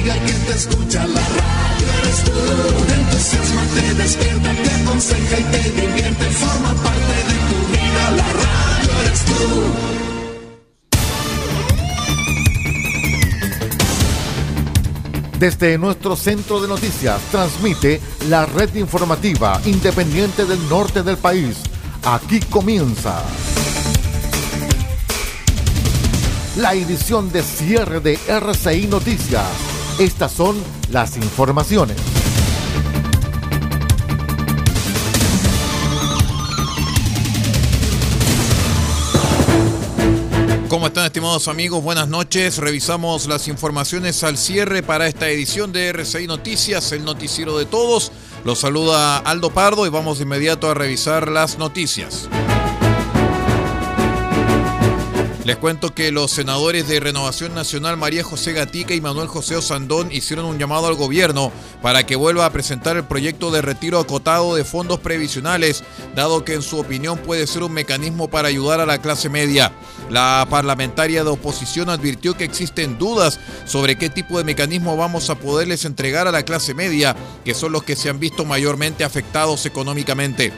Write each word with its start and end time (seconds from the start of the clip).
amiga 0.00 0.14
que 0.24 0.32
te 0.32 0.52
escucha, 0.52 1.06
la 1.06 1.20
radio 1.20 1.86
eres 2.02 2.24
tú. 2.24 2.32
Te 2.86 2.94
entusiasma, 2.94 3.62
te 3.74 3.94
despierta, 3.94 4.54
te 4.62 4.70
aconseja 4.82 5.38
y 5.38 5.44
te 5.44 5.70
divierte, 5.80 6.24
forma 6.30 6.74
parte 6.74 7.14
de 7.28 7.34
tu 7.48 7.58
vida, 7.72 8.10
la 8.16 8.32
radio 8.32 8.90
eres 9.04 9.24
tú. 9.24 9.34
Desde 15.38 15.78
nuestro 15.78 16.16
centro 16.16 16.60
de 16.60 16.68
noticias 16.68 17.20
transmite 17.30 18.00
la 18.28 18.44
red 18.44 18.74
informativa 18.74 19.60
independiente 19.64 20.44
del 20.44 20.68
norte 20.68 21.02
del 21.02 21.16
país. 21.16 21.56
Aquí 22.04 22.40
comienza 22.40 23.22
la 26.56 26.74
edición 26.74 27.32
de 27.32 27.42
cierre 27.42 28.00
de 28.00 28.18
RCI 28.28 28.86
Noticias. 28.88 29.79
Estas 30.00 30.32
son 30.32 30.56
las 30.90 31.18
informaciones. 31.18 31.98
¿Cómo 40.68 40.86
están 40.86 41.04
estimados 41.04 41.48
amigos? 41.48 41.82
Buenas 41.82 42.08
noches. 42.08 42.56
Revisamos 42.56 43.26
las 43.26 43.46
informaciones 43.46 44.24
al 44.24 44.38
cierre 44.38 44.82
para 44.82 45.06
esta 45.06 45.28
edición 45.28 45.70
de 45.70 45.88
RCI 45.90 46.26
Noticias, 46.26 46.92
el 46.92 47.04
noticiero 47.04 47.58
de 47.58 47.66
todos. 47.66 48.10
Los 48.46 48.60
saluda 48.60 49.18
Aldo 49.18 49.50
Pardo 49.50 49.84
y 49.84 49.90
vamos 49.90 50.16
de 50.16 50.24
inmediato 50.24 50.70
a 50.70 50.72
revisar 50.72 51.28
las 51.28 51.58
noticias. 51.58 52.30
Les 55.50 55.58
cuento 55.58 55.92
que 55.92 56.12
los 56.12 56.30
senadores 56.30 56.86
de 56.86 57.00
Renovación 57.00 57.56
Nacional 57.56 57.96
María 57.96 58.22
José 58.22 58.52
Gatica 58.52 58.94
y 58.94 59.00
Manuel 59.00 59.26
José 59.26 59.56
Osandón 59.56 60.12
hicieron 60.12 60.44
un 60.44 60.60
llamado 60.60 60.86
al 60.86 60.94
gobierno 60.94 61.50
para 61.82 62.06
que 62.06 62.14
vuelva 62.14 62.46
a 62.46 62.52
presentar 62.52 62.96
el 62.96 63.02
proyecto 63.02 63.50
de 63.50 63.60
retiro 63.60 63.98
acotado 63.98 64.54
de 64.54 64.62
fondos 64.62 65.00
previsionales, 65.00 65.82
dado 66.14 66.44
que 66.44 66.54
en 66.54 66.62
su 66.62 66.78
opinión 66.78 67.18
puede 67.18 67.48
ser 67.48 67.64
un 67.64 67.72
mecanismo 67.72 68.30
para 68.30 68.46
ayudar 68.46 68.78
a 68.78 68.86
la 68.86 68.98
clase 68.98 69.28
media. 69.28 69.72
La 70.08 70.46
parlamentaria 70.48 71.24
de 71.24 71.30
oposición 71.30 71.88
advirtió 71.88 72.36
que 72.36 72.44
existen 72.44 72.96
dudas 72.96 73.40
sobre 73.64 73.98
qué 73.98 74.08
tipo 74.08 74.38
de 74.38 74.44
mecanismo 74.44 74.96
vamos 74.96 75.30
a 75.30 75.34
poderles 75.34 75.84
entregar 75.84 76.28
a 76.28 76.32
la 76.32 76.44
clase 76.44 76.74
media, 76.74 77.16
que 77.44 77.54
son 77.54 77.72
los 77.72 77.82
que 77.82 77.96
se 77.96 78.08
han 78.08 78.20
visto 78.20 78.44
mayormente 78.44 79.02
afectados 79.02 79.66
económicamente. 79.66 80.52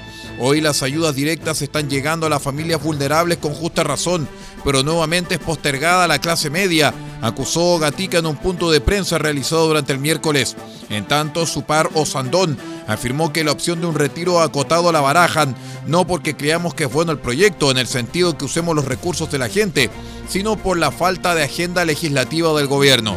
Hoy 0.44 0.60
las 0.60 0.82
ayudas 0.82 1.14
directas 1.14 1.62
están 1.62 1.88
llegando 1.88 2.26
a 2.26 2.28
las 2.28 2.42
familias 2.42 2.82
vulnerables 2.82 3.38
con 3.38 3.54
justa 3.54 3.84
razón, 3.84 4.28
pero 4.64 4.82
nuevamente 4.82 5.34
es 5.34 5.40
postergada 5.40 6.02
a 6.02 6.08
la 6.08 6.18
clase 6.18 6.50
media, 6.50 6.92
acusó 7.20 7.78
Gatica 7.78 8.18
en 8.18 8.26
un 8.26 8.36
punto 8.36 8.68
de 8.72 8.80
prensa 8.80 9.18
realizado 9.18 9.68
durante 9.68 9.92
el 9.92 10.00
miércoles. 10.00 10.56
En 10.90 11.06
tanto, 11.06 11.46
su 11.46 11.62
par 11.62 11.90
Osandón 11.94 12.58
afirmó 12.88 13.32
que 13.32 13.44
la 13.44 13.52
opción 13.52 13.80
de 13.80 13.86
un 13.86 13.94
retiro 13.94 14.40
acotado 14.40 14.90
la 14.90 15.00
barajan, 15.00 15.54
no 15.86 16.08
porque 16.08 16.34
creamos 16.34 16.74
que 16.74 16.84
es 16.84 16.92
bueno 16.92 17.12
el 17.12 17.20
proyecto 17.20 17.70
en 17.70 17.78
el 17.78 17.86
sentido 17.86 18.36
que 18.36 18.46
usemos 18.46 18.74
los 18.74 18.86
recursos 18.86 19.30
de 19.30 19.38
la 19.38 19.48
gente, 19.48 19.90
sino 20.28 20.56
por 20.56 20.76
la 20.76 20.90
falta 20.90 21.36
de 21.36 21.44
agenda 21.44 21.84
legislativa 21.84 22.52
del 22.58 22.66
gobierno. 22.66 23.16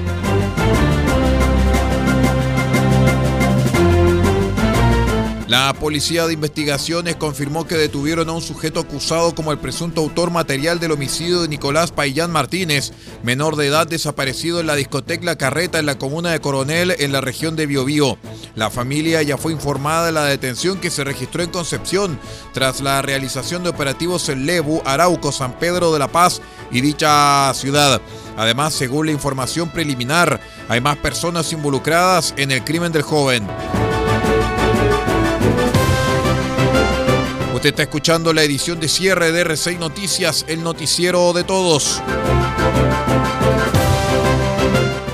La 5.48 5.72
policía 5.74 6.26
de 6.26 6.34
investigaciones 6.34 7.18
confirmó 7.18 7.68
que 7.68 7.76
detuvieron 7.76 8.30
a 8.30 8.32
un 8.32 8.42
sujeto 8.42 8.80
acusado 8.80 9.36
como 9.36 9.52
el 9.52 9.60
presunto 9.60 10.02
autor 10.02 10.32
material 10.32 10.80
del 10.80 10.92
homicidio 10.92 11.44
de 11.44 11.48
Nicolás 11.48 11.92
Paillán 11.92 12.32
Martínez, 12.32 12.94
menor 13.22 13.56
de 13.56 13.68
edad 13.68 13.86
desaparecido 13.86 14.60
en 14.60 14.66
la 14.66 14.76
discoteca 14.76 15.24
La 15.24 15.36
Carreta 15.36 15.78
en 15.78 15.86
la 15.86 16.00
comuna 16.00 16.32
de 16.32 16.42
Coronel 16.42 16.96
en 16.98 17.12
la 17.12 17.22
región 17.22 17.56
de 17.56 17.68
Biobío. 17.68 18.18
La 18.56 18.72
familia 18.72 19.22
ya 19.22 19.38
fue 19.38 19.52
informada 19.52 20.08
de 20.08 20.14
la 20.14 20.26
detención 20.26 20.80
que 20.80 20.90
se 20.90 21.04
registró 21.04 21.44
en 21.44 21.52
Concepción 21.52 22.20
tras 22.52 22.82
la 22.82 23.04
realización 23.04 23.62
de 23.62 23.70
operativos 23.70 24.30
en 24.30 24.48
Lebu, 24.48 24.82
Arauco, 24.84 25.32
San 25.32 25.60
Pedro 25.60 25.94
de 25.94 26.00
la 26.00 26.08
Paz 26.08 26.42
y 26.72 26.82
dicha 26.82 27.54
ciudad. 27.54 28.02
Además, 28.36 28.74
según 28.74 29.06
la 29.06 29.12
información 29.12 29.70
preliminar, 29.70 30.42
hay 30.70 30.82
más 30.82 30.98
personas 30.98 31.54
involucradas 31.54 32.34
en 32.36 32.50
el 32.50 32.64
crimen 32.64 32.92
del 32.92 33.04
joven. 33.04 33.48
Usted 37.66 37.82
está 37.82 37.84
escuchando 37.90 38.32
la 38.32 38.44
edición 38.44 38.80
de 38.80 38.88
cierre 38.88 39.32
de 39.32 39.44
R6 39.44 39.80
Noticias, 39.80 40.46
el 40.48 40.62
noticiero 40.62 41.34
de 41.34 41.44
todos. 41.44 42.00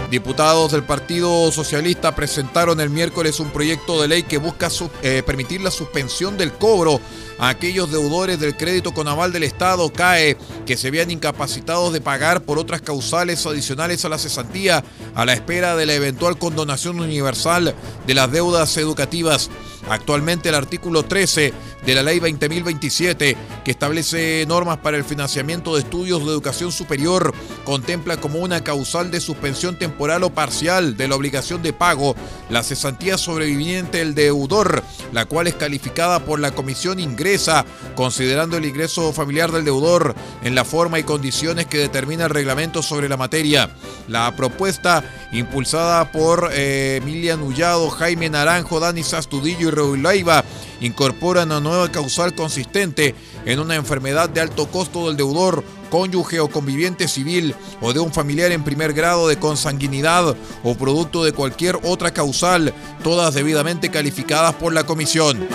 Diputados 0.10 0.74
del 0.74 0.84
Partido 0.84 1.50
Socialista 1.54 2.14
presentaron 2.14 2.82
el 2.82 2.90
miércoles 2.90 3.40
un 3.40 3.52
proyecto 3.52 4.02
de 4.02 4.10
ley 4.10 4.24
que 4.24 4.38
busca 4.38 4.68
eh, 5.02 5.24
permitir 5.26 5.62
la 5.62 5.72
suspensión 5.72 6.38
del 6.38 6.52
cobro 6.52 7.00
a 7.40 7.48
aquellos 7.48 7.90
deudores 7.90 8.38
del 8.38 8.58
crédito 8.58 8.94
con 8.94 9.08
aval 9.08 9.32
del 9.32 9.44
Estado, 9.44 9.90
CAE, 9.94 10.36
que 10.66 10.76
se 10.76 10.92
vean 10.92 11.10
incapacitados 11.10 11.94
de 11.94 12.02
pagar 12.02 12.44
por 12.44 12.60
otras 12.60 12.82
causales 12.82 13.46
adicionales 13.46 14.04
a 14.04 14.10
la 14.10 14.18
cesantía 14.18 14.84
a 15.16 15.24
la 15.24 15.32
espera 15.32 15.78
de 15.78 15.86
la 15.86 15.94
eventual 15.94 16.38
condonación 16.38 17.00
universal 17.00 17.74
de 18.06 18.14
las 18.14 18.30
deudas 18.30 18.76
educativas. 18.76 19.50
Actualmente 19.90 20.50
el 20.50 20.56
artículo 20.56 21.04
13 21.04 21.54
de 21.86 21.96
la 21.96 22.04
ley 22.04 22.20
20.027, 22.20 23.36
que 23.64 23.72
establece 23.72 24.46
normas 24.48 24.78
para 24.78 24.98
el 24.98 25.04
financiamiento 25.04 25.74
de 25.74 25.82
estudios 25.82 26.24
de 26.26 26.32
educación 26.32 26.72
superior, 26.72 27.34
contempla 27.64 28.18
como 28.18 28.40
una 28.40 28.64
causal 28.64 29.12
de 29.12 29.20
suspensión 29.20 29.78
temporal 29.78 30.24
o 30.24 30.30
parcial 30.30 30.98
de 30.98 31.08
la 31.08 31.16
obligación 31.16 31.62
de 31.62 31.74
pago 31.74 32.16
la 32.50 32.64
cesantía 32.64 33.18
sobreviviente 33.18 34.00
del 34.00 34.16
deudor, 34.16 34.84
la 35.12 35.26
cual 35.26 35.48
es 35.48 35.56
calificada 35.56 36.24
por 36.26 36.40
la 36.40 36.52
Comisión 36.52 37.00
Ingresa, 37.00 37.66
considerando 37.96 38.58
el 38.58 38.66
ingreso 38.66 39.14
familiar 39.14 39.52
del 39.52 39.66
deudor 39.66 40.16
en 40.44 40.56
la 40.56 40.66
forma 40.66 41.00
y 41.00 41.04
condiciones 41.04 41.66
que 41.66 41.78
determina 41.78 42.26
el 42.26 42.30
reglamento 42.30 42.82
sobre 42.82 43.10
la 43.10 43.18
materia. 43.18 43.70
La 44.08 44.36
propuesta, 44.36 45.04
impulsada 45.32 46.12
por 46.12 46.50
eh, 46.54 47.00
Emilia 47.02 47.38
Nullado, 47.38 47.90
Jaime 47.90 48.30
Naranjo, 48.30 48.80
Dani 48.80 49.04
Sastudillo 49.04 49.70
y 49.70 49.72
Raúl 49.72 50.04
Laiva, 50.04 50.44
incorpora 50.82 51.44
una 51.44 51.60
nueva 51.60 51.90
causal 51.92 52.36
consistente 52.36 53.16
en 53.46 53.60
una 53.60 53.76
enfermedad 53.76 54.30
de 54.30 54.42
alto 54.42 54.68
costo 54.68 55.08
del 55.08 55.16
deudor, 55.16 55.64
cónyuge 55.90 56.40
o 56.40 56.50
conviviente 56.50 57.08
civil 57.08 57.56
o 57.80 57.94
de 57.94 58.00
un 58.00 58.12
familiar 58.12 58.52
en 58.52 58.64
primer 58.64 58.94
grado 58.94 59.28
de 59.28 59.38
consanguinidad 59.38 60.36
o 60.64 60.76
producto 60.76 61.24
de 61.24 61.32
cualquier 61.32 61.80
otra 61.84 62.12
causal, 62.12 62.74
todas 63.04 63.34
debidamente 63.34 63.90
calificadas 63.90 64.56
por 64.56 64.74
la 64.74 64.86
comisión. 64.86 65.48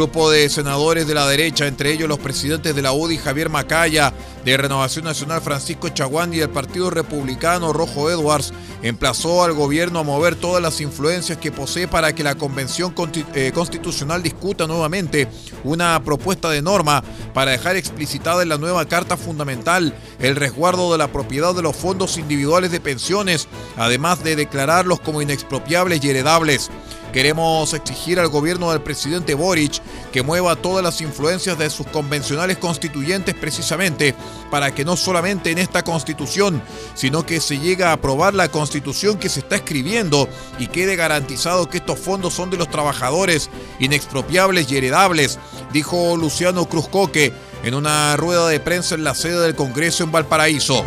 Grupo 0.00 0.30
de 0.30 0.48
senadores 0.48 1.06
de 1.06 1.12
la 1.12 1.28
derecha, 1.28 1.66
entre 1.66 1.92
ellos 1.92 2.08
los 2.08 2.18
presidentes 2.18 2.74
de 2.74 2.80
la 2.80 2.92
UDI 2.92 3.18
Javier 3.18 3.50
Macaya, 3.50 4.14
de 4.46 4.56
Renovación 4.56 5.04
Nacional 5.04 5.42
Francisco 5.42 5.90
Chaguán 5.90 6.32
y 6.32 6.38
del 6.38 6.48
Partido 6.48 6.88
Republicano 6.88 7.74
Rojo 7.74 8.10
Edwards, 8.10 8.54
emplazó 8.82 9.44
al 9.44 9.52
gobierno 9.52 9.98
a 9.98 10.02
mover 10.02 10.36
todas 10.36 10.62
las 10.62 10.80
influencias 10.80 11.36
que 11.36 11.52
posee 11.52 11.86
para 11.86 12.14
que 12.14 12.24
la 12.24 12.36
Convención 12.36 12.94
eh, 13.34 13.52
Constitucional 13.52 14.22
discuta 14.22 14.66
nuevamente 14.66 15.28
una 15.64 16.02
propuesta 16.02 16.48
de 16.48 16.62
norma 16.62 17.04
para 17.34 17.50
dejar 17.50 17.76
explicitada 17.76 18.42
en 18.42 18.48
la 18.48 18.56
nueva 18.56 18.86
Carta 18.86 19.18
Fundamental 19.18 19.94
el 20.18 20.34
resguardo 20.34 20.90
de 20.92 20.96
la 20.96 21.08
propiedad 21.08 21.54
de 21.54 21.60
los 21.60 21.76
fondos 21.76 22.16
individuales 22.16 22.70
de 22.70 22.80
pensiones, 22.80 23.48
además 23.76 24.24
de 24.24 24.34
declararlos 24.34 24.98
como 25.00 25.20
inexpropiables 25.20 26.02
y 26.02 26.08
heredables. 26.08 26.70
Queremos 27.12 27.74
exigir 27.74 28.20
al 28.20 28.28
gobierno 28.28 28.70
del 28.70 28.82
presidente 28.82 29.34
Boric 29.34 29.82
que 30.12 30.22
mueva 30.22 30.54
todas 30.54 30.84
las 30.84 31.00
influencias 31.00 31.58
de 31.58 31.68
sus 31.68 31.86
convencionales 31.88 32.58
constituyentes 32.58 33.34
precisamente 33.34 34.14
para 34.50 34.72
que 34.72 34.84
no 34.84 34.96
solamente 34.96 35.50
en 35.50 35.58
esta 35.58 35.82
constitución, 35.82 36.62
sino 36.94 37.26
que 37.26 37.40
se 37.40 37.58
llegue 37.58 37.82
a 37.82 37.92
aprobar 37.92 38.34
la 38.34 38.48
constitución 38.48 39.18
que 39.18 39.28
se 39.28 39.40
está 39.40 39.56
escribiendo 39.56 40.28
y 40.58 40.68
quede 40.68 40.94
garantizado 40.94 41.68
que 41.68 41.78
estos 41.78 41.98
fondos 41.98 42.34
son 42.34 42.50
de 42.50 42.56
los 42.56 42.70
trabajadores 42.70 43.50
inexpropiables 43.80 44.70
y 44.70 44.76
heredables, 44.76 45.38
dijo 45.72 46.16
Luciano 46.16 46.66
Cruzcoque 46.66 47.32
en 47.64 47.74
una 47.74 48.16
rueda 48.16 48.48
de 48.48 48.60
prensa 48.60 48.94
en 48.94 49.04
la 49.04 49.14
sede 49.14 49.40
del 49.40 49.56
Congreso 49.56 50.04
en 50.04 50.12
Valparaíso. 50.12 50.84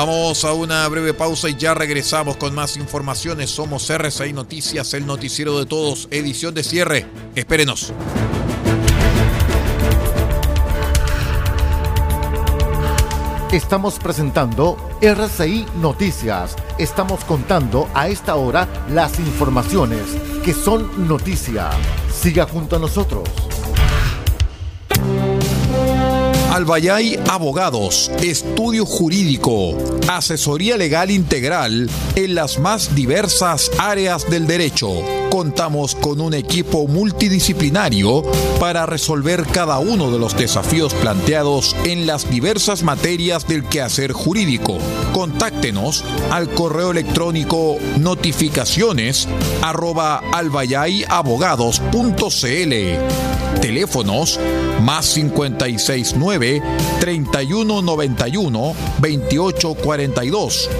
Vamos 0.00 0.46
a 0.46 0.54
una 0.54 0.88
breve 0.88 1.12
pausa 1.12 1.50
y 1.50 1.56
ya 1.56 1.74
regresamos 1.74 2.38
con 2.38 2.54
más 2.54 2.78
informaciones. 2.78 3.50
Somos 3.50 3.90
RCI 3.90 4.32
Noticias, 4.32 4.94
el 4.94 5.04
noticiero 5.04 5.58
de 5.58 5.66
todos, 5.66 6.08
edición 6.10 6.54
de 6.54 6.64
cierre. 6.64 7.06
Espérenos. 7.34 7.92
Estamos 13.52 13.98
presentando 13.98 14.78
RCI 15.02 15.66
Noticias. 15.82 16.56
Estamos 16.78 17.22
contando 17.24 17.86
a 17.92 18.08
esta 18.08 18.36
hora 18.36 18.66
las 18.88 19.18
informaciones 19.18 20.00
que 20.42 20.54
son 20.54 21.06
noticia. 21.08 21.68
Siga 22.10 22.46
junto 22.46 22.76
a 22.76 22.78
nosotros. 22.78 23.28
Albayay 26.60 27.18
Abogados, 27.30 28.10
estudio 28.22 28.84
jurídico, 28.84 29.78
asesoría 30.08 30.76
legal 30.76 31.10
integral 31.10 31.88
en 32.16 32.34
las 32.34 32.58
más 32.58 32.94
diversas 32.94 33.70
áreas 33.78 34.28
del 34.28 34.46
derecho. 34.46 34.90
Contamos 35.30 35.94
con 35.94 36.20
un 36.20 36.34
equipo 36.34 36.86
multidisciplinario 36.86 38.22
para 38.58 38.84
resolver 38.84 39.46
cada 39.46 39.78
uno 39.78 40.10
de 40.10 40.18
los 40.18 40.36
desafíos 40.36 40.92
planteados 40.92 41.74
en 41.84 42.06
las 42.06 42.28
diversas 42.30 42.82
materias 42.82 43.48
del 43.48 43.64
quehacer 43.64 44.12
jurídico. 44.12 44.76
Contáctenos 45.14 46.04
al 46.30 46.50
correo 46.50 46.90
electrónico 46.90 47.78
notificaciones 47.98 49.26
arroba. 49.62 50.22
Teléfonos 53.62 54.38
más 54.80 55.14
569 55.14 56.62
3191 57.00 58.74
2842 58.98 60.70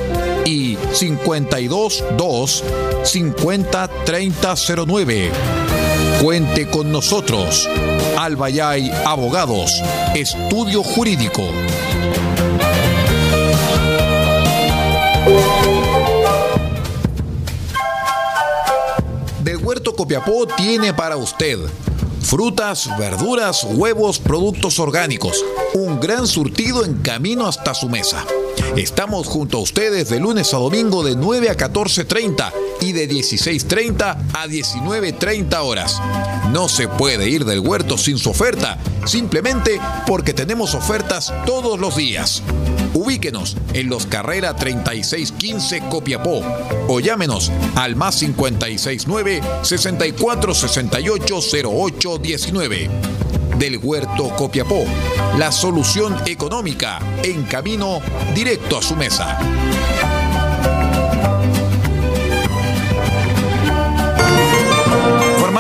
y 0.45 0.77
522 0.77 2.65
50 3.05 3.89
3009. 4.05 5.31
Cuente 6.23 6.69
con 6.69 6.93
nosotros. 6.93 7.69
Albayay 8.19 8.91
Abogados, 9.07 9.73
Estudio 10.15 10.83
Jurídico. 10.83 11.43
Del 19.43 19.57
Huerto 19.57 19.95
Copiapó 19.95 20.47
tiene 20.47 20.93
para 20.93 21.17
usted 21.17 21.59
frutas, 22.21 22.89
verduras, 22.99 23.65
huevos, 23.65 24.19
productos 24.19 24.79
orgánicos. 24.79 25.45
Un 25.75 26.01
gran 26.01 26.27
surtido 26.27 26.85
en 26.85 26.95
camino 27.03 27.47
hasta 27.47 27.75
su 27.75 27.89
mesa. 27.89 28.25
Estamos 28.77 29.27
junto 29.27 29.59
a 29.59 29.61
ustedes 29.61 30.09
de 30.11 30.21
lunes 30.21 30.55
a 30.55 30.59
domingo 30.59 31.03
de 31.03 31.17
9 31.17 31.51
a 31.51 31.57
14.30 31.57 32.53
y 32.81 32.93
de 32.93 33.09
16.30 33.09 34.17
a 34.33 34.47
19.30 34.47 35.59
horas. 35.59 36.01
No 36.53 36.69
se 36.69 36.89
puede 36.89 37.29
ir 37.29 37.45
del 37.45 37.61
huerto 37.61 37.99
sin 37.99 38.19
su 38.19 38.31
oferta, 38.31 38.79
simplemente 39.07 39.81
porque 40.07 40.33
tenemos 40.33 40.75
ofertas 40.75 41.33
todos 41.47 41.79
los 41.79 41.97
días. 41.97 42.43
Ubíquenos 42.95 43.57
en 43.73 43.89
los 43.89 44.07
Carrera 44.07 44.57
3615 44.57 45.83
Copiapó 45.89 46.43
o 46.89 47.01
llámenos 47.01 47.53
al 47.77 47.97
más 47.97 48.17
569 48.19 49.41
6468 49.63 51.41
0819 51.69 52.91
del 53.59 53.79
Huerto 53.79 54.35
Copiapó. 54.37 54.85
La 55.39 55.53
solución 55.53 56.17
económica 56.27 56.99
en 57.23 57.43
camino 57.45 58.01
directo 58.35 58.79
a 58.79 58.83
su 58.83 58.97
mesa. 58.97 59.39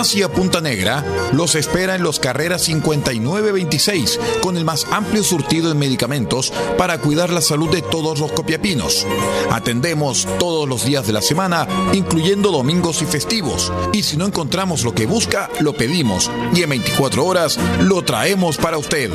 Farmacia 0.00 0.32
Punta 0.32 0.62
Negra 0.62 1.04
los 1.32 1.54
espera 1.54 1.94
en 1.94 2.02
los 2.02 2.18
carreras 2.18 2.62
5926 2.62 4.18
con 4.40 4.56
el 4.56 4.64
más 4.64 4.86
amplio 4.90 5.22
surtido 5.22 5.70
en 5.70 5.78
medicamentos 5.78 6.54
para 6.78 6.96
cuidar 7.02 7.28
la 7.28 7.42
salud 7.42 7.68
de 7.68 7.82
todos 7.82 8.18
los 8.18 8.32
copiapinos. 8.32 9.06
Atendemos 9.50 10.26
todos 10.38 10.66
los 10.66 10.86
días 10.86 11.06
de 11.06 11.12
la 11.12 11.20
semana, 11.20 11.68
incluyendo 11.92 12.50
domingos 12.50 13.02
y 13.02 13.04
festivos. 13.04 13.70
Y 13.92 14.02
si 14.02 14.16
no 14.16 14.24
encontramos 14.24 14.84
lo 14.84 14.94
que 14.94 15.04
busca, 15.04 15.50
lo 15.60 15.74
pedimos 15.74 16.30
y 16.54 16.62
en 16.62 16.70
24 16.70 17.22
horas 17.22 17.58
lo 17.82 18.00
traemos 18.00 18.56
para 18.56 18.78
usted. 18.78 19.10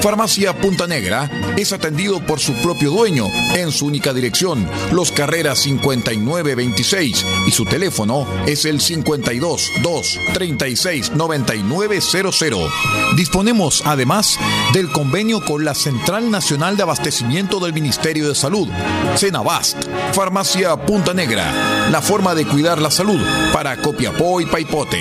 Farmacia 0.00 0.60
Punta 0.60 0.88
Negra 0.88 1.30
es 1.56 1.72
atendido 1.72 2.18
por 2.18 2.40
su 2.40 2.52
propio 2.54 2.90
dueño 2.90 3.28
en 3.54 3.70
su 3.70 3.86
única 3.86 4.12
dirección, 4.12 4.68
Los 4.90 5.12
Carreras 5.12 5.60
5926 5.60 7.24
y 7.46 7.50
su 7.52 7.64
teléfono 7.64 8.26
es 8.46 8.64
el 8.64 8.80
52 8.80 9.70
2 10.16 10.34
36 10.34 11.12
9900. 11.12 12.70
Disponemos 13.16 13.82
además 13.84 14.38
del 14.72 14.90
convenio 14.90 15.40
con 15.40 15.64
la 15.64 15.74
Central 15.74 16.30
Nacional 16.30 16.76
de 16.76 16.82
Abastecimiento 16.82 17.60
del 17.60 17.72
Ministerio 17.72 18.28
de 18.28 18.34
Salud, 18.34 18.68
Cenabast, 19.16 19.84
Farmacia 20.12 20.76
Punta 20.76 21.14
Negra, 21.14 21.88
la 21.90 22.02
forma 22.02 22.34
de 22.34 22.46
cuidar 22.46 22.80
la 22.80 22.90
salud 22.90 23.20
para 23.52 23.76
Copiapó 23.76 24.40
y 24.40 24.46
Paipote. 24.46 25.00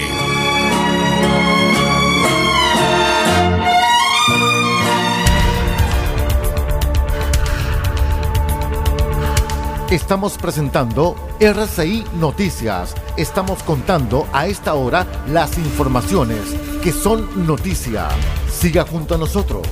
Estamos 9.96 10.38
presentando 10.38 11.16
RCI 11.40 12.04
Noticias. 12.20 12.94
Estamos 13.16 13.64
contando 13.64 14.28
a 14.34 14.46
esta 14.46 14.74
hora 14.74 15.08
las 15.32 15.58
informaciones 15.58 16.42
que 16.84 16.92
son 16.92 17.48
noticia. 17.48 18.10
Siga 18.52 18.84
junto 18.84 19.16
a 19.16 19.18
nosotros. 19.18 19.66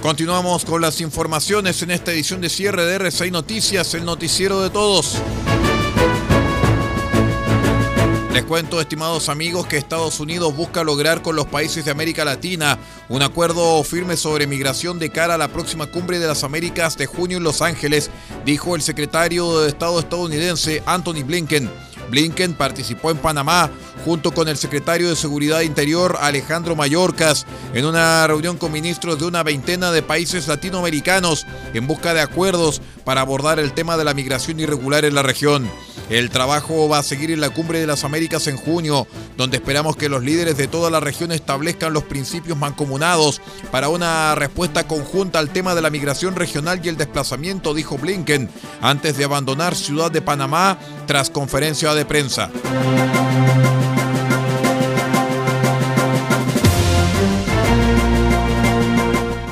Continuamos 0.00 0.64
con 0.64 0.80
las 0.80 1.02
informaciones 1.02 1.82
en 1.82 1.90
esta 1.90 2.12
edición 2.12 2.40
de 2.40 2.48
cierre 2.48 2.86
de 2.86 2.94
RCI 2.94 3.30
Noticias, 3.32 3.92
el 3.92 4.06
noticiero 4.06 4.62
de 4.62 4.70
todos. 4.70 5.20
Les 8.32 8.44
cuento, 8.44 8.80
estimados 8.80 9.28
amigos, 9.28 9.66
que 9.66 9.76
Estados 9.76 10.20
Unidos 10.20 10.54
busca 10.54 10.84
lograr 10.84 11.20
con 11.20 11.34
los 11.34 11.46
países 11.46 11.84
de 11.84 11.90
América 11.90 12.24
Latina 12.24 12.78
un 13.08 13.22
acuerdo 13.22 13.82
firme 13.82 14.16
sobre 14.16 14.46
migración 14.46 15.00
de 15.00 15.10
cara 15.10 15.34
a 15.34 15.38
la 15.38 15.48
próxima 15.48 15.86
cumbre 15.86 16.20
de 16.20 16.28
las 16.28 16.44
Américas 16.44 16.96
de 16.96 17.06
junio 17.06 17.38
en 17.38 17.42
Los 17.42 17.60
Ángeles, 17.60 18.08
dijo 18.44 18.76
el 18.76 18.82
secretario 18.82 19.60
de 19.60 19.68
Estado 19.68 19.98
estadounidense 19.98 20.80
Anthony 20.86 21.24
Blinken. 21.24 21.68
Blinken 22.08 22.54
participó 22.54 23.10
en 23.10 23.18
Panamá 23.18 23.68
junto 24.04 24.32
con 24.32 24.48
el 24.48 24.56
secretario 24.56 25.08
de 25.08 25.16
Seguridad 25.16 25.60
Interior 25.60 26.18
Alejandro 26.20 26.76
Mayorkas 26.76 27.46
en 27.74 27.84
una 27.84 28.26
reunión 28.26 28.56
con 28.56 28.72
ministros 28.72 29.18
de 29.18 29.26
una 29.26 29.42
veintena 29.42 29.92
de 29.92 30.02
países 30.02 30.48
latinoamericanos 30.48 31.46
en 31.74 31.86
busca 31.86 32.14
de 32.14 32.20
acuerdos 32.20 32.80
para 33.04 33.20
abordar 33.20 33.58
el 33.58 33.72
tema 33.72 33.96
de 33.96 34.04
la 34.04 34.14
migración 34.14 34.60
irregular 34.60 35.04
en 35.04 35.14
la 35.14 35.22
región. 35.22 35.70
El 36.10 36.30
trabajo 36.30 36.88
va 36.88 36.98
a 36.98 37.04
seguir 37.04 37.30
en 37.30 37.40
la 37.40 37.50
Cumbre 37.50 37.78
de 37.78 37.86
las 37.86 38.02
Américas 38.02 38.48
en 38.48 38.56
junio, 38.56 39.06
donde 39.36 39.58
esperamos 39.58 39.96
que 39.96 40.08
los 40.08 40.24
líderes 40.24 40.56
de 40.56 40.66
toda 40.66 40.90
la 40.90 40.98
región 40.98 41.30
establezcan 41.30 41.92
los 41.92 42.02
principios 42.02 42.58
mancomunados 42.58 43.40
para 43.70 43.88
una 43.88 44.34
respuesta 44.34 44.88
conjunta 44.88 45.38
al 45.38 45.50
tema 45.50 45.74
de 45.76 45.82
la 45.82 45.90
migración 45.90 46.34
regional 46.34 46.80
y 46.82 46.88
el 46.88 46.96
desplazamiento, 46.96 47.74
dijo 47.74 47.96
Blinken, 47.96 48.50
antes 48.80 49.16
de 49.16 49.24
abandonar 49.24 49.76
Ciudad 49.76 50.10
de 50.10 50.20
Panamá 50.20 50.78
tras 51.06 51.30
conferencia 51.30 51.94
de 51.94 52.04
prensa. 52.04 52.50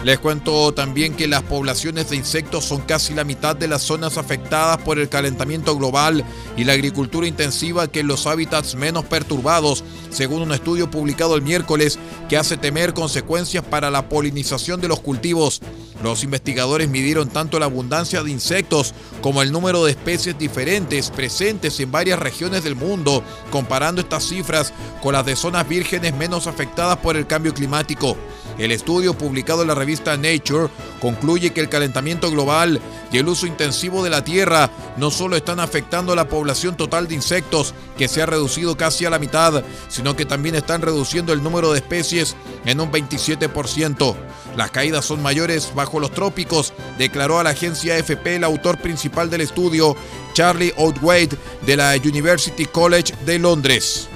Les 0.08 0.18
cuento 0.18 0.72
también 0.72 1.12
que 1.12 1.28
las 1.28 1.42
poblaciones 1.42 2.08
de 2.08 2.16
insectos 2.16 2.64
son 2.64 2.80
casi 2.80 3.12
la 3.12 3.24
mitad 3.24 3.54
de 3.54 3.68
las 3.68 3.82
zonas 3.82 4.16
afectadas 4.16 4.78
por 4.78 4.98
el 4.98 5.10
calentamiento 5.10 5.76
global 5.76 6.24
y 6.56 6.64
la 6.64 6.72
agricultura 6.72 7.26
intensiva 7.26 7.88
que 7.88 8.02
los 8.02 8.26
hábitats 8.26 8.74
menos 8.74 9.04
perturbados, 9.04 9.84
según 10.08 10.40
un 10.40 10.52
estudio 10.52 10.90
publicado 10.90 11.36
el 11.36 11.42
miércoles 11.42 11.98
que 12.30 12.38
hace 12.38 12.56
temer 12.56 12.94
consecuencias 12.94 13.62
para 13.62 13.90
la 13.90 14.08
polinización 14.08 14.80
de 14.80 14.88
los 14.88 15.00
cultivos. 15.00 15.60
Los 16.02 16.24
investigadores 16.24 16.88
midieron 16.88 17.28
tanto 17.28 17.58
la 17.58 17.66
abundancia 17.66 18.22
de 18.22 18.30
insectos 18.30 18.94
como 19.20 19.42
el 19.42 19.52
número 19.52 19.84
de 19.84 19.90
especies 19.90 20.38
diferentes 20.38 21.10
presentes 21.10 21.80
en 21.80 21.92
varias 21.92 22.18
regiones 22.18 22.64
del 22.64 22.76
mundo, 22.76 23.22
comparando 23.50 24.00
estas 24.00 24.26
cifras 24.26 24.72
con 25.02 25.12
las 25.12 25.26
de 25.26 25.36
zonas 25.36 25.68
vírgenes 25.68 26.14
menos 26.14 26.46
afectadas 26.46 26.96
por 26.96 27.18
el 27.18 27.26
cambio 27.26 27.52
climático. 27.52 28.16
El 28.58 28.72
estudio 28.72 29.14
publicado 29.14 29.62
en 29.62 29.68
la 29.68 29.74
revista 29.76 30.16
Nature 30.16 30.68
concluye 31.00 31.50
que 31.50 31.60
el 31.60 31.68
calentamiento 31.68 32.28
global 32.28 32.80
y 33.12 33.18
el 33.18 33.28
uso 33.28 33.46
intensivo 33.46 34.02
de 34.02 34.10
la 34.10 34.24
tierra 34.24 34.68
no 34.96 35.12
solo 35.12 35.36
están 35.36 35.60
afectando 35.60 36.16
la 36.16 36.28
población 36.28 36.76
total 36.76 37.06
de 37.06 37.14
insectos, 37.14 37.72
que 37.96 38.08
se 38.08 38.20
ha 38.20 38.26
reducido 38.26 38.76
casi 38.76 39.04
a 39.04 39.10
la 39.10 39.20
mitad, 39.20 39.62
sino 39.88 40.16
que 40.16 40.26
también 40.26 40.56
están 40.56 40.82
reduciendo 40.82 41.32
el 41.32 41.42
número 41.42 41.72
de 41.72 41.78
especies 41.78 42.34
en 42.64 42.80
un 42.80 42.90
27%. 42.90 44.16
Las 44.56 44.72
caídas 44.72 45.04
son 45.04 45.22
mayores 45.22 45.72
bajo 45.72 46.00
los 46.00 46.10
trópicos, 46.10 46.72
declaró 46.98 47.38
a 47.38 47.44
la 47.44 47.50
agencia 47.50 47.94
AFP 47.94 48.36
el 48.36 48.44
autor 48.44 48.80
principal 48.80 49.30
del 49.30 49.42
estudio, 49.42 49.94
Charlie 50.32 50.74
Outwade, 50.76 51.38
de 51.64 51.76
la 51.76 51.94
University 51.94 52.66
College 52.66 53.14
de 53.24 53.38
Londres. 53.38 54.08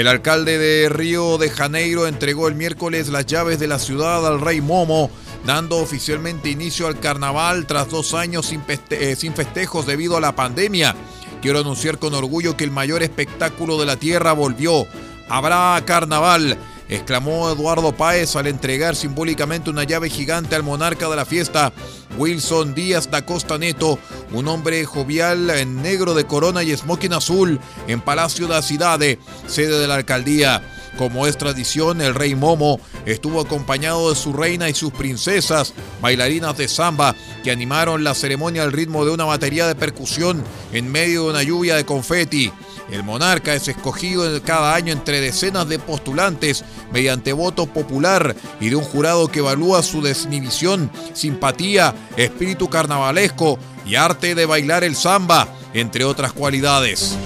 El 0.00 0.08
alcalde 0.08 0.56
de 0.56 0.88
Río 0.88 1.36
de 1.36 1.50
Janeiro 1.50 2.06
entregó 2.06 2.48
el 2.48 2.54
miércoles 2.54 3.10
las 3.10 3.26
llaves 3.26 3.58
de 3.58 3.66
la 3.66 3.78
ciudad 3.78 4.26
al 4.26 4.40
rey 4.40 4.62
Momo 4.62 5.10
dando 5.44 5.76
oficialmente 5.76 6.48
inicio 6.48 6.86
al 6.86 6.98
carnaval 6.98 7.66
tras 7.66 7.90
dos 7.90 8.14
años 8.14 8.46
sin, 8.46 8.62
eh, 8.66 9.14
festejos 9.14 9.84
debido 9.84 10.16
a 10.16 10.22
la 10.22 10.34
pandemia. 10.34 10.96
Quiero 11.42 11.60
anunciar 11.60 11.98
con 11.98 12.14
orgullo 12.14 12.56
que 12.56 12.64
el 12.64 12.70
mayor 12.70 13.02
espectáculo 13.02 13.78
de 13.78 13.84
la 13.84 13.96
tierra 13.96 14.32
volvió. 14.32 14.86
Habrá 15.28 15.82
carnaval 15.84 16.56
exclamó 16.90 17.50
Eduardo 17.50 17.92
Páez 17.92 18.36
al 18.36 18.48
entregar 18.48 18.96
simbólicamente 18.96 19.70
una 19.70 19.84
llave 19.84 20.10
gigante 20.10 20.56
al 20.56 20.64
monarca 20.64 21.08
de 21.08 21.16
la 21.16 21.24
fiesta, 21.24 21.72
Wilson 22.18 22.74
Díaz 22.74 23.10
da 23.10 23.24
Costa 23.24 23.56
Neto, 23.56 23.98
un 24.32 24.48
hombre 24.48 24.84
jovial 24.84 25.48
en 25.50 25.80
negro 25.82 26.14
de 26.14 26.24
corona 26.24 26.62
y 26.62 26.76
smoking 26.76 27.12
azul, 27.12 27.60
en 27.86 28.00
Palacio 28.00 28.48
de 28.48 28.54
la 28.54 28.62
Cidade, 28.62 29.18
sede 29.46 29.78
de 29.78 29.86
la 29.86 29.94
alcaldía. 29.94 30.62
Como 30.98 31.26
es 31.26 31.38
tradición, 31.38 32.00
el 32.00 32.14
rey 32.14 32.34
Momo 32.34 32.80
estuvo 33.06 33.40
acompañado 33.40 34.10
de 34.10 34.16
su 34.16 34.32
reina 34.32 34.68
y 34.68 34.74
sus 34.74 34.92
princesas, 34.92 35.74
bailarinas 36.00 36.56
de 36.56 36.68
samba, 36.68 37.14
que 37.42 37.50
animaron 37.50 38.04
la 38.04 38.14
ceremonia 38.14 38.62
al 38.62 38.72
ritmo 38.72 39.04
de 39.04 39.12
una 39.12 39.24
batería 39.24 39.66
de 39.66 39.74
percusión 39.74 40.42
en 40.72 40.90
medio 40.90 41.24
de 41.24 41.30
una 41.30 41.42
lluvia 41.42 41.76
de 41.76 41.84
confeti. 41.84 42.52
El 42.90 43.04
monarca 43.04 43.54
es 43.54 43.68
escogido 43.68 44.24
cada 44.42 44.74
año 44.74 44.92
entre 44.92 45.20
decenas 45.20 45.68
de 45.68 45.78
postulantes 45.78 46.64
mediante 46.92 47.32
voto 47.32 47.66
popular 47.66 48.34
y 48.60 48.68
de 48.68 48.76
un 48.76 48.82
jurado 48.82 49.28
que 49.28 49.38
evalúa 49.38 49.82
su 49.82 50.02
desinhibición, 50.02 50.90
simpatía, 51.14 51.94
espíritu 52.16 52.68
carnavalesco 52.68 53.58
y 53.86 53.94
arte 53.94 54.34
de 54.34 54.46
bailar 54.46 54.82
el 54.82 54.96
samba, 54.96 55.48
entre 55.72 56.04
otras 56.04 56.32
cualidades. 56.32 57.16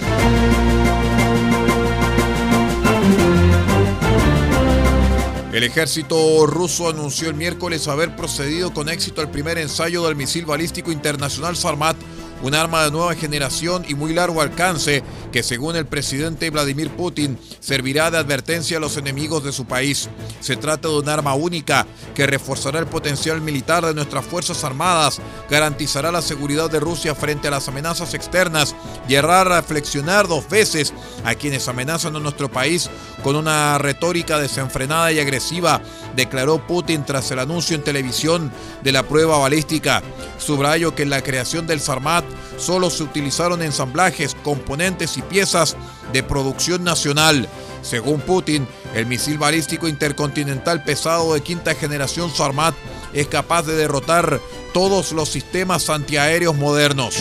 El 5.54 5.62
ejército 5.62 6.49
ruso 6.49 6.88
anunció 6.88 7.28
el 7.28 7.37
miércoles 7.37 7.87
haber 7.87 8.16
procedido 8.16 8.75
con 8.75 8.88
éxito 8.88 9.20
al 9.20 9.30
primer 9.30 9.56
ensayo 9.56 10.04
del 10.04 10.16
misil 10.16 10.46
balístico 10.46 10.90
internacional 10.90 11.54
Sarmat 11.54 11.94
un 12.43 12.55
arma 12.55 12.85
de 12.85 12.91
nueva 12.91 13.14
generación 13.14 13.85
y 13.88 13.95
muy 13.95 14.12
largo 14.12 14.41
alcance 14.41 15.03
que 15.33 15.43
según 15.43 15.76
el 15.76 15.87
presidente 15.87 16.50
Vladimir 16.50 16.91
Putin 16.91 17.38
servirá 17.61 18.11
de 18.11 18.19
advertencia 18.19 18.76
a 18.76 18.81
los 18.81 18.97
enemigos 18.97 19.43
de 19.45 19.53
su 19.53 19.64
país. 19.64 20.09
Se 20.41 20.57
trata 20.57 20.88
de 20.88 20.99
un 20.99 21.09
arma 21.09 21.35
única 21.35 21.87
que 22.14 22.26
reforzará 22.26 22.79
el 22.79 22.87
potencial 22.87 23.41
militar 23.41 23.85
de 23.87 23.95
nuestras 23.95 24.25
Fuerzas 24.25 24.62
Armadas, 24.64 25.21
garantizará 25.50 26.12
la 26.12 26.23
seguridad 26.23 26.71
de 26.71 26.81
Rusia 26.81 27.14
frente 27.14 27.49
a 27.49 27.50
las 27.50 27.69
amenazas 27.69 28.14
externas 28.14 28.75
y 29.09 29.17
hará 29.17 29.45
reflexionar 29.45 30.29
dos 30.29 30.49
veces 30.49 30.93
a 31.25 31.35
quienes 31.35 31.69
amenazan 31.69 32.17
a 32.17 32.21
nuestro 32.21 32.50
país 32.50 32.91
con 33.23 33.37
una 33.37 33.79
retórica 33.79 34.38
desenfrenada 34.38 35.12
y 35.12 35.19
agresiva, 35.19 35.81
declaró 36.14 36.67
Putin 36.67 37.05
tras 37.05 37.31
el 37.31 37.38
anuncio 37.38 37.75
en 37.76 37.85
televisión 37.85 38.53
de 38.83 38.93
la 38.93 39.03
prueba 39.03 39.38
balística. 39.38 40.03
Subrayo 40.38 40.95
que 40.95 41.07
la 41.07 41.23
creación 41.23 41.67
del 41.67 41.81
Sarmat 41.81 42.25
solo 42.56 42.90
se 42.90 43.02
utilizaron 43.02 43.62
ensamblajes, 43.62 44.37
componentes 44.42 45.16
y 45.16 45.23
piezas 45.23 45.76
de 46.12 46.23
producción 46.23 46.84
nacional. 46.84 47.49
Según 47.82 48.20
Putin, 48.20 48.66
el 48.94 49.06
misil 49.06 49.38
balístico 49.38 49.88
intercontinental 49.88 50.82
pesado 50.84 51.34
de 51.34 51.42
quinta 51.42 51.75
generación 51.75 52.30
Sarmat 52.34 52.75
es 53.12 53.26
capaz 53.26 53.62
de 53.62 53.76
derrotar 53.76 54.40
todos 54.73 55.12
los 55.12 55.28
sistemas 55.28 55.90
antiaéreos 55.90 56.56
modernos. 56.56 57.16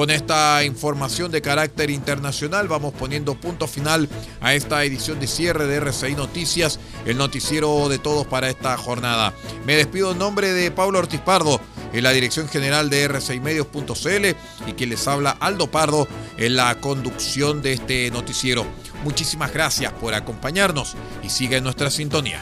Con 0.00 0.08
esta 0.08 0.64
información 0.64 1.30
de 1.30 1.42
carácter 1.42 1.90
internacional 1.90 2.68
vamos 2.68 2.94
poniendo 2.94 3.34
punto 3.34 3.66
final 3.68 4.08
a 4.40 4.54
esta 4.54 4.82
edición 4.82 5.20
de 5.20 5.26
cierre 5.26 5.66
de 5.66 5.76
RCI 5.76 6.14
Noticias, 6.14 6.80
el 7.04 7.18
noticiero 7.18 7.86
de 7.90 7.98
todos 7.98 8.26
para 8.26 8.48
esta 8.48 8.78
jornada. 8.78 9.34
Me 9.66 9.76
despido 9.76 10.12
en 10.12 10.18
nombre 10.18 10.54
de 10.54 10.70
Pablo 10.70 11.00
Ortiz 11.00 11.20
Pardo 11.20 11.60
en 11.92 12.02
la 12.02 12.12
dirección 12.12 12.48
general 12.48 12.88
de 12.88 13.10
r6medios.cl 13.10 14.70
y 14.70 14.72
quien 14.72 14.88
les 14.88 15.06
habla 15.06 15.32
Aldo 15.32 15.70
Pardo 15.70 16.08
en 16.38 16.56
la 16.56 16.80
conducción 16.80 17.60
de 17.60 17.74
este 17.74 18.10
noticiero. 18.10 18.64
Muchísimas 19.04 19.52
gracias 19.52 19.92
por 19.92 20.14
acompañarnos 20.14 20.96
y 21.22 21.28
sigue 21.28 21.58
en 21.58 21.64
nuestra 21.64 21.90
sintonía. 21.90 22.40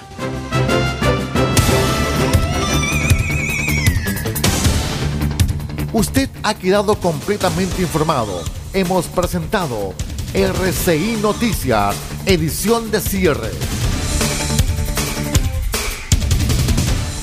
Usted 5.92 6.28
ha 6.42 6.52
quedado 6.52 6.97
completamente 6.97 7.80
informado. 7.80 8.42
Hemos 8.75 9.07
presentado 9.07 9.95
RCI 10.35 11.18
Noticias, 11.23 11.97
edición 12.26 12.90
de 12.90 13.00
cierre. 13.00 13.50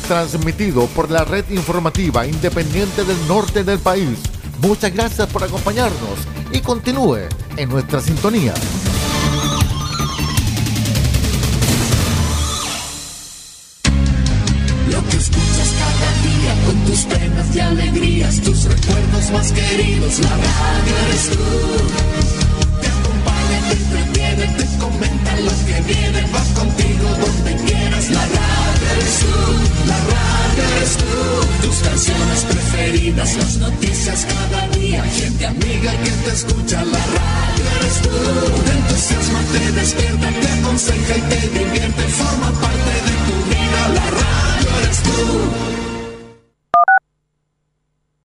Transmitido 0.07 0.87
por 0.87 1.11
la 1.11 1.23
red 1.25 1.45
informativa 1.51 2.25
independiente 2.25 3.03
del 3.03 3.27
norte 3.27 3.63
del 3.63 3.77
país. 3.77 4.17
Muchas 4.61 4.91
gracias 4.91 5.27
por 5.27 5.43
acompañarnos 5.43 6.19
y 6.51 6.59
continúe 6.59 7.19
en 7.57 7.69
nuestra 7.69 8.01
sintonía. 8.01 8.55
Recuerdos 18.87 19.31
más 19.31 19.51
queridos, 19.51 20.19
la 20.19 20.29
radio 20.29 20.97
eres 21.07 21.29
tú. 21.29 22.14